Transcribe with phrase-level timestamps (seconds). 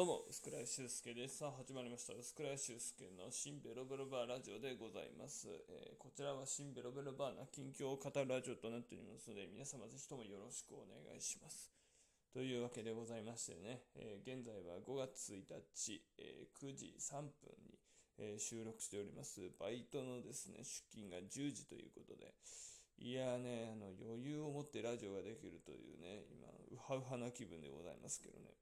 [0.00, 1.44] どうも、薄倉修介です。
[1.44, 2.16] さあ、始まりました。
[2.16, 5.44] 薄倉修介の新ベロベロバーラジオでございます。
[5.68, 11.68] えーこちらは新ベロベロバーな近況を語るラジオとなっておりますので、皆様ぜひともよろしくお願いします。
[12.32, 17.76] というわけでございましてね、えー現在は5月1日、えー9時3分に、
[18.16, 19.52] え収録しております。
[19.60, 22.32] バイトのですね、出勤が10時ということで、
[22.96, 28.56] いやね、あの余裕を持ってラジオができるというね、今、ウハウハな気分でございますけどね。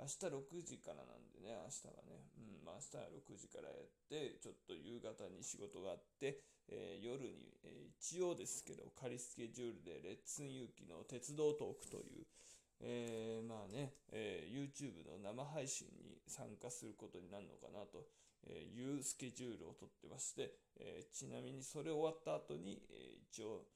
[0.00, 12.24] 明日6時からなんでね、明日はね、うん、まあ明日は6時からやって、ちょっと夕方に仕事があって、えー夜に、えー一応ですけど、仮スケジュールでレッツン勇気の鉄道トークという、
[12.80, 18.08] えーまあね、えー YouTube の生配信に参加することになるのかなと
[18.48, 23.66] いうスケジュールをとってまして、えーちなみにそれ終わった後に、えー一応、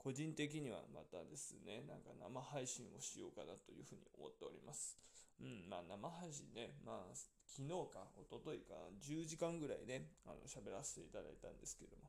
[0.00, 4.96] 個人的にはまたですね、なんか生配信をしようかなというふうに思っております。
[5.40, 7.12] うん、まあ生配信ね、まあ
[7.44, 12.08] 昨日か一昨日か10時間ぐらいね、あの喋らせていただいたんですけども、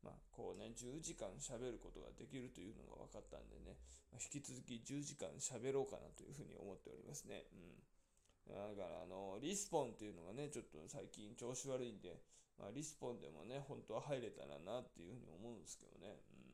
[0.00, 3.76] まあこうね、10時間喋ることができるというのが分かったんでね、
[4.08, 7.44] まあ引き続き10時間喋ろうかなというふうに思っておりますね。
[7.52, 7.76] うん。
[8.48, 12.22] だから、あの、リスポンっていうのがね、ちょっと最近調子悪いんで、
[12.58, 16.22] まあ、リスポンでもね、本当は入れたらなっていうふうに思うんですけどね。
[16.30, 16.45] うん。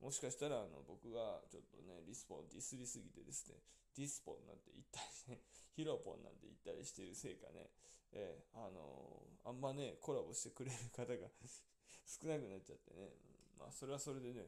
[0.00, 3.56] もしかしたら、あの、僕がちょっとね、リスポンディスりすぎてですね、
[3.96, 5.42] ディスポンなんて言ったりね、
[5.74, 7.70] ヒロポンなんて言ったりしてるせいかね、
[8.12, 11.28] えーあのあんまね、コラボしてくれる方が
[12.06, 13.14] 少なくなっちゃってね、
[13.56, 14.44] まあ、それはそれでね、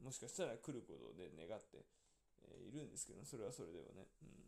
[0.00, 1.84] もしかしたら来ることをね、願って、
[2.42, 4.08] えーいるんですけど、それはそれではね。
[4.22, 4.42] うん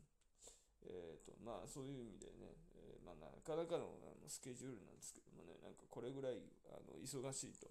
[0.87, 7.69] えーとまあそういう意味でね、えーまあ、なかなかのあのスケジュールなんですけどもね、なんかこれぐらいあの忙しいと、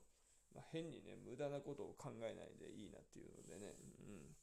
[0.53, 3.73] まあ、変にね、無駄なことを考えないでいいなっていうのでね、
[4.05, 4.33] うん、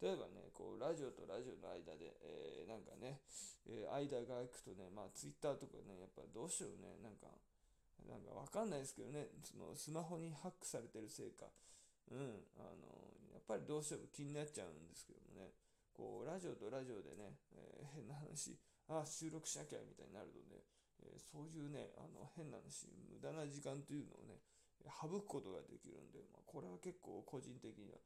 [0.00, 3.20] 例えばね、こうラジオとラジオの間で、えーなんかね、
[3.66, 7.28] えー間が空くとね、まあツイッターとかね、やっぱどうしようね、なんか、
[8.06, 11.50] なんかわかんないですけどね、そのスマホにハックされてるせいか、
[12.10, 12.88] うん、あの、
[13.34, 15.52] やっぱりどうしても気になっちゃうんですけどもね、
[15.92, 18.54] こう、ラジオとラジオでね、えー変な話、
[18.88, 20.62] あ収録しなきゃみたいになるとね、
[21.02, 24.38] えーそういうね、あの、変な話、無駄な時間というのをね、
[24.90, 27.98] 省くことができるんで、まあ、これは結構個人的には、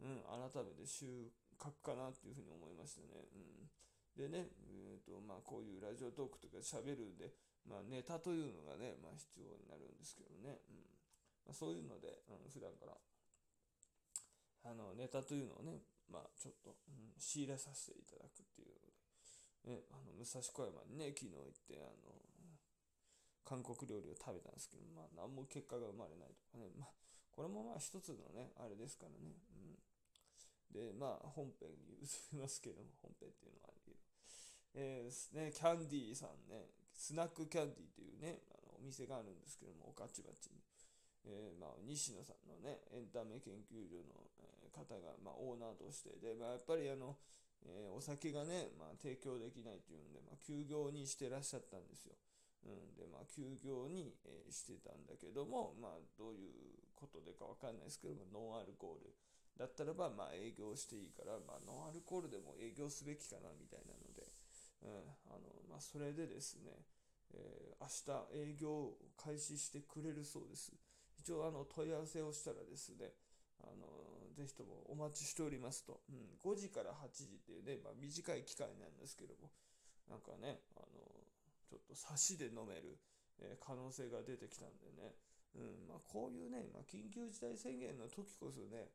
[0.00, 1.30] うん、改めて収
[1.60, 3.28] 穫かなっていうふうに思いましたね。
[3.36, 3.68] うん。
[4.16, 7.32] でね、えーと、まあ、こういうラジオトークとか喋るんで、
[7.68, 10.60] まあ、ネタというのがね、まあ、必要になるんですけどね。
[10.68, 10.80] うん。
[11.44, 12.96] まあ、そういうので、うん、普段から、
[14.64, 22.29] あの、ネタというのをね、まあ、ちょっと、うん、仕入れさせていただくっていうので、ね、あの、武蔵小山にね、昨日行って、あの、
[23.44, 26.94] 韓国料理を食べたんですけど、まあ、何も結果が生まれないとかね、まあ、
[27.30, 29.78] これもまあ、一つのね、あれですからね、うん。
[30.70, 33.98] で、まあ、本編に移りますけども、本編っていうのはあるけど、
[34.74, 40.60] えーすね、キャンディーさんね、スナックキャンディーっていうね、あのお店があるんですけども、御徒町に。
[41.26, 44.24] えーまあ、西野さんのね、エンタメ研究所の、
[44.64, 47.16] え方が、まあ、オーナーとして、で、まあ、やっぱりあの、
[47.66, 52.14] えーお酒がね、まあ、提供できないっていうんで、まあ、休業にしてらっしゃったんですよ。
[52.64, 56.50] うん、で、まあ、休業に、えしてたんだけども、まあ、どういう
[56.94, 59.14] ことでかわかんないですけども、ノンアルコール
[59.56, 64.26] だったらば、まあ、営業していいから、まあ、ノンアルコールでも営業すべきかな、みたいなので、
[64.82, 66.84] うん、あの、まあ、それでですね、
[67.32, 70.72] えー明日営業を開始してくれるそうです。
[71.18, 73.12] 一応、あの、問い合わせをしたらですね、
[73.62, 76.00] あの、ぜひともお待ちしておりますと。
[76.10, 79.50] うん、5時から8時っていうね、まあ、短い期間なんですけども、
[80.08, 80.86] なんかね、あの、
[81.70, 82.98] ちょっと差しで飲める、
[83.38, 85.14] え可能性が出てきたんでね、
[85.54, 88.90] うん、まあ、こういうね、まあ、緊急事態宣言の時こそね、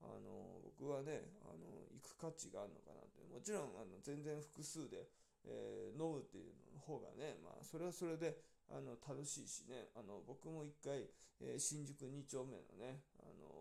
[0.00, 3.22] あの、僕はね、あの、行く価値があるのかなって。
[3.28, 5.08] もちろん、あの、全然複数で、
[5.44, 8.36] えー飲むっていうの方がね、まあ、それはそれで、
[8.68, 11.08] あの、楽しいしね、あの、僕も一回、
[11.40, 13.52] えー新宿2丁目のね、あの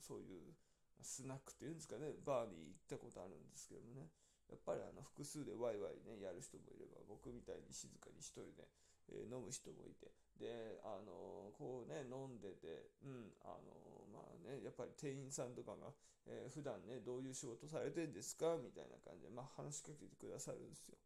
[0.00, 0.54] そういう
[1.02, 4.08] スナックっていうんですかね、バーに行ったことあるんですけどもね、
[4.48, 8.68] やっぱりあの複数でワイワイね、やる人もいれば、僕みたいに静かに一人で、
[9.12, 15.92] えー飲む人もいて、で、あのこうね、飲んでて、うん、あのまあね、やっぱり店員さんとかが、
[16.26, 20.96] えー普段ね、どういう仕事されてんですかみたいな感じで、まあ話しかけてくださるんですよ。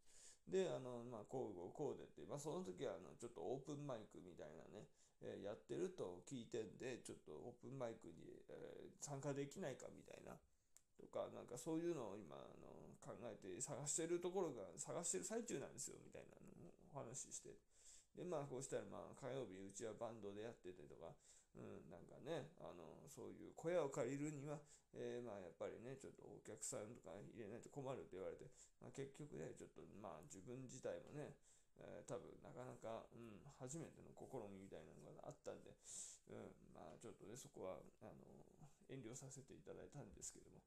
[0.48, 4.86] で、あの、まあ、こうこうこうでって、まあ、その時は、あの、ちょっとオープンマイクみたいなね、
[5.22, 10.34] えーやってると聞いてんで、ちょっとオープンマイクに、えー参加できないかみたいな、
[10.98, 17.58] とか、なんかそういうのを今、あの、考えて探してるところが、探してる最中なんですよ、みたいなのをお話しして。
[18.14, 21.10] で、まあ、こうしたら、まあ、火曜日、うちはバンドでやっててとか、
[21.56, 24.60] うん、なんかね、あの、そういう小屋を借りるには、
[24.94, 28.48] えーまあ、やっぱりね、ちょっとお客さんとか入れないと困るって言われて、
[28.80, 31.32] まあ、結局ね、ちょっと、まあ、自分自体もね、
[31.80, 35.72] えー、多分なかなか、うん、初めての試みみたいなのがあったんで、
[36.28, 38.12] うん、まあちょっとね、そこは、あの
[38.92, 40.60] 遠慮させていただいたんですけども、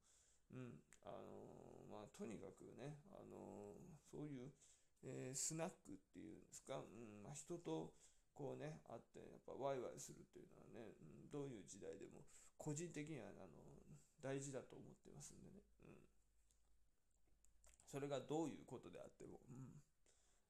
[0.53, 3.73] うん、あのまあとにかくね、あの
[4.11, 4.51] そういう、
[5.03, 7.93] えー、スナックっていうんですか、うんまあ、人と
[8.35, 12.27] こうね、会って、やっぱワイワイするっていうのはね、うん、どういう時代でも、
[12.59, 13.47] 個人的には、あの
[14.19, 15.95] 大事だと思ってますんでね、うん。
[17.87, 19.79] それがどういうことであっても、うん。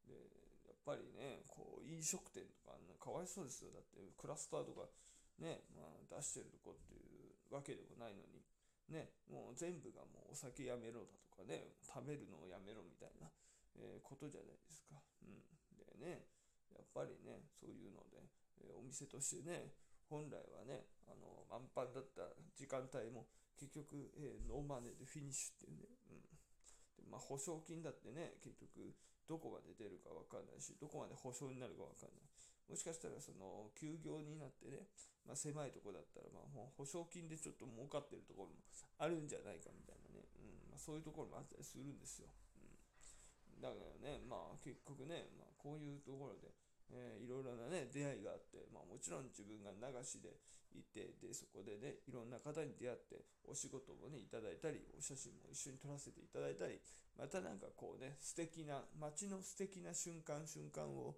[0.10, 0.18] で、
[0.66, 3.70] やっぱりね、こう、飲食店とか、かわいそうですよ。
[3.70, 4.90] だって、クラスターとか、
[5.38, 8.42] ね、まあ、出してるとこっていうわけでもないのに、
[8.90, 13.30] ね、もう全部がもうお酒やめろだとかね、食べるのをやめろみたいな、
[13.78, 15.02] えー、ことじゃないですか。
[15.26, 15.42] うん。
[15.74, 16.30] でね、
[16.74, 18.22] やっぱりね、そういうので、
[18.62, 19.74] えー、お店としてね、
[20.06, 23.26] 本来はね、あの、満帆だった時間帯も、
[23.58, 26.22] 結局、えー、ノーマネーでフィニッシュっていうね、うん。
[26.22, 28.94] でまあ、保証金だってね、結局、
[29.26, 32.35] どこまで出るかわかんないし、どこまで保証になるかわかんない。
[32.70, 34.90] もしかしたら、その、休業になってね、
[35.26, 38.62] まあ、狭いとこだったら、まあ、もう保証金でちょっと儲かってるところも
[38.98, 42.30] あるんじゃないかみたいなね、うんまあ、そういうところもあったりするんですよ。
[42.58, 46.54] うん、だからね、まあ、結局ね、まあ、こういうところで、
[46.94, 50.38] えー、いろいろなね、出会いがあって、まあ、もちろん自分が流しで
[50.74, 56.78] 行って、で、そこでね、いろんな方に出会って、お仕事もね、いただいたり、お写真も一緒に撮らせていただいたり、
[57.18, 61.16] またなんかこうね、素敵な、街の素敵な瞬間瞬間を、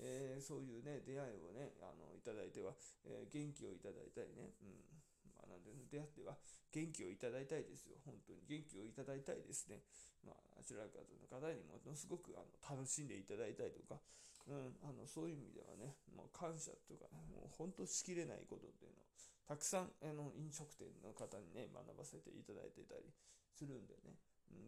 [0.00, 2.72] えー、そういうね、出会いをね、あの、いただいては、
[3.04, 4.80] えー、元気をいただいたりね、うん。
[5.36, 6.36] まあ、なんで、出会っては
[6.72, 7.98] 元気をいただいたいですよ。
[8.06, 9.82] 本当に元気をいただいたいですね。
[10.24, 14.00] まあ、あちら方の方にものすごくあの楽しんでいただいたりとか、
[14.46, 19.06] うん、あのそういう意味ではね、もう感謝とか、ね、もう本当しきれないことっていうのを、
[19.48, 23.10] たくさんあの飲食店の方にね、学ばせていただいてたり
[23.50, 24.14] するんでね、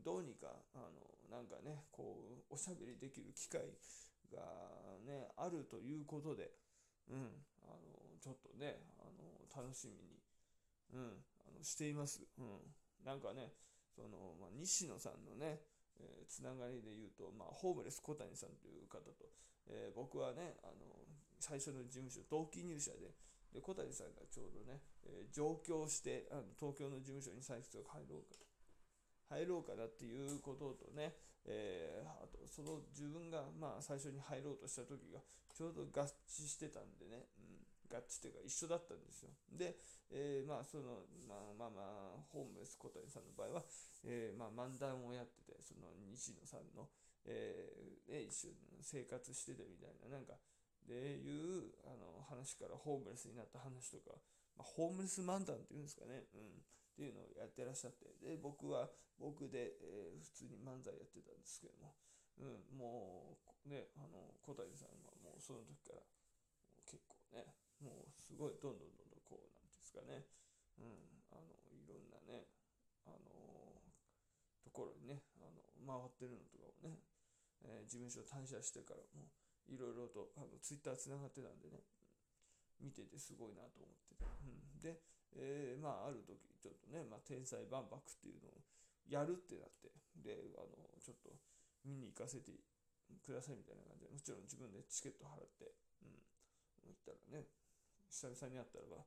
[0.05, 0.99] どうにか、あの、
[1.31, 3.63] なんかね、こう、おしゃべりできる機会
[4.33, 4.41] が
[5.05, 6.51] ね、あるということで、
[7.11, 7.79] うん、あの、
[8.21, 10.19] ちょっとね、あの、楽しみに、
[10.95, 12.23] うん、あのしています。
[12.39, 12.75] うん。
[13.05, 13.53] なんかね、
[13.95, 15.61] その、まあ、西野さんのね、
[16.01, 19.29] えー、つながりで言うと、まあ、ホームレス小谷さんという方と、
[19.69, 20.73] えー、僕はね、あの、
[21.39, 23.13] 最初の事務所、同期入社で、
[23.53, 28.39] で、小谷さんがちょうどね、えー、上京して、あの東京の事務所に再出を入ろうか、
[29.29, 35.21] 入ろうかなっていうこととね、えー、あと、その自分が、まあ、最初に入ろうとした時が、
[35.55, 39.31] ちょうど合致してたんでね、うん、合致というか一緒だったんですよ。
[39.51, 39.77] で、
[40.11, 41.83] えー、まあ、その、まあまあま
[42.17, 43.63] あ、ホームレス小谷さんの場合は、
[44.05, 46.89] えー、まあ、漫談をやってて、その西野さんの、
[47.25, 50.35] えー、一緒に生活しててみたいな、なんか、
[50.87, 54.19] でいうあの話からホームレスになった話とか、
[54.57, 56.63] まあ、ホームレス漫談っていうんですかね、うん、
[56.93, 61.97] っていうのをやってらっしゃって、で、僕は僕で、えー、普通に漫才やってたんですけども、
[62.41, 66.05] うん、もう、ね、あの、小谷さんはもうその時から、
[66.85, 67.49] 結構ね、
[67.81, 70.29] もうすごいどんどんどんどんこう、なんですかね、
[70.77, 72.45] うん、あの、いろんなね、
[73.09, 73.81] あの
[74.61, 77.01] ところにね、あの、回ってるのとかをね、
[77.65, 79.31] えー、事務所退社してからも
[79.71, 81.83] いろいろとあのツイッターつながってたんでね、
[82.81, 84.27] 見ててすごいなと思ってて。
[84.27, 84.99] うん、で、
[85.37, 88.61] えー、まあ、ある時、ちょっとね、まあ、天才万博っていうのを
[89.09, 90.69] やるってなって、で、あの、
[91.01, 91.33] ちょっと
[91.85, 92.53] 見に行かせて
[93.25, 95.73] くださいみたいな感じで、もちろん自分でチケット払って、
[96.05, 96.17] うん、
[96.89, 97.49] 行ったらね、
[98.09, 99.05] 久々に会ったらば、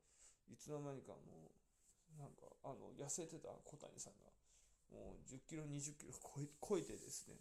[0.50, 4.30] いつの間にかもう、なんか、あの、痩せてた小谷さんが、
[4.92, 7.38] もう10キロ、20キロ超え超えてですね、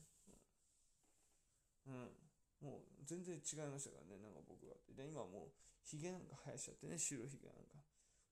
[1.87, 2.13] うん。
[2.65, 4.77] もう全然違いましたからね、なんか僕は。
[4.97, 7.84] で、今もう、ヒゲなんか生やしちゃってね、白ヒゲなんか。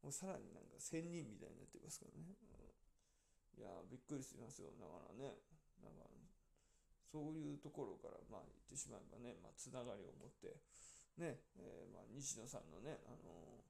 [0.03, 2.35] もうさらになんか仙人みたいになってますからね。
[2.35, 4.75] うん、いやびっくりしますよ。
[4.75, 5.39] だからね、
[5.79, 6.11] なんか、
[7.07, 10.59] そういうところから、まあ言ってしまえばね、まあつながりを持って、
[11.23, 13.63] ね、えー、まあ西野さんのね、あの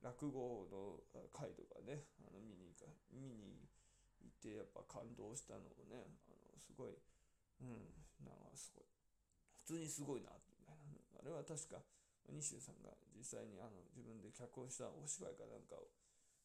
[0.00, 1.04] ー、落語の
[1.36, 3.68] 回とかね、あの見に行か、見に
[4.24, 6.96] 行ってやっぱ感動したのをね、あの、すごい、
[7.60, 7.92] うん、
[8.24, 8.86] なんかすごい、
[9.66, 10.72] 普通にすごいな、みたいな。
[11.20, 11.82] あれは確か、
[12.30, 15.90] 西野さんが実際にあの自分で脚本したお芝居かなんかを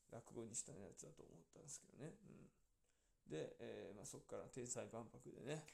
[0.09, 2.15] 落語にしたやつだと思ったんですけどね。
[2.23, 5.67] うん、で、えーまあ、そこから天才万博でね、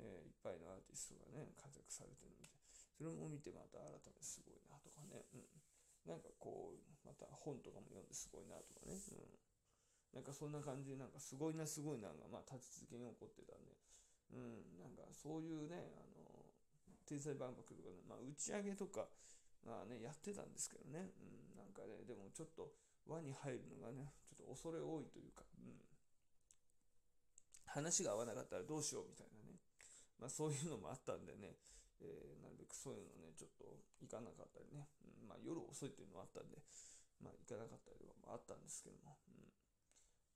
[0.00, 2.48] えー、いっぱいのアーティストがね、活躍されてるので、
[2.96, 5.28] それも見てまた改めてすごいなとかね。
[5.36, 5.44] うん、
[6.08, 8.96] なんかこう、また本とかも読んですごいなとかね。
[8.96, 9.44] うん
[10.14, 13.74] なんかそんな感じで、なんかすごいなすごいなが、まあ立ち続けに起こってたんで、
[14.30, 16.46] うん、なんかそういうね、あの、
[17.02, 19.10] 天才万博とかね、まあ打ち上げとか、
[19.64, 22.68] まあね、やってたんですけどね、うん、なんかね、でもちょっと
[23.08, 25.72] 輪に入るのがね、ちょっと恐れ多いというか、うん、
[27.64, 29.56] 話が合わなかったらどうしようみたいなね、
[30.20, 31.56] まあそういうのもあったんでね、
[32.04, 33.64] えー、なるべくそういうのね、ちょっと
[34.04, 36.60] 行かなかったりね、うん、まあ夜遅いっていうのはあったんで、
[37.24, 39.48] まあ行かなかったりとかもあったんですけども、うん、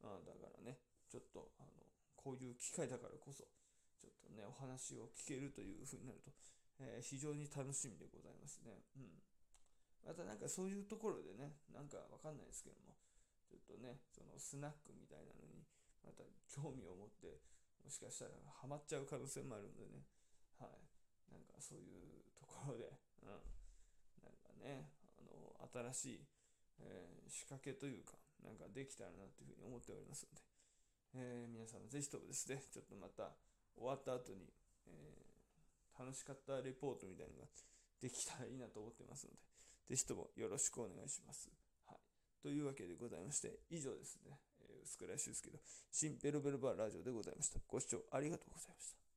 [0.00, 0.80] まあだからね、
[1.12, 1.84] ちょっとあの、
[2.16, 3.44] こういう機会だからこそ、
[4.00, 6.32] ちょっとね、お話を聞けるというふうになると、
[6.80, 8.82] えー、非常に楽しみでございますね。
[8.96, 9.18] うん。
[10.06, 12.94] またなんかそういうところでね、なんかわかんないですけども、
[13.50, 15.66] ちょっとね、そのスナックみたいなのに、
[16.04, 17.42] また興味を持って、
[17.82, 20.06] もしかしたらハマっちゃう可能性もあるんでね、
[20.56, 21.32] はい。
[21.32, 22.88] なんかそういうところで、
[23.22, 23.36] うん。
[24.22, 25.56] なんかね、あの、
[25.92, 26.26] 新しい、
[26.80, 30.42] えー、仕掛けというか、なんかできたらなというふうに思っておりますので、
[31.14, 33.36] えー、皆さんぜひともですね、ちょっとまた
[33.76, 34.48] 終わった後に、
[34.86, 35.27] え、
[35.98, 37.48] 楽しかったレポートみたいなのが
[38.00, 39.38] できたらいいなと思ってますので、
[39.90, 41.50] ぜひともよろしくお願いします。
[41.86, 41.98] はい。
[42.42, 45.58] というわけでございまして、以上ですね、えー、薄倉修介の
[45.90, 47.58] 新ベロベロバーラジオでございました。
[47.66, 49.07] ご視聴ありがとうございました。